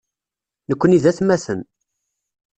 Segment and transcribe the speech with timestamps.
[0.69, 1.61] Nekni d atmaten.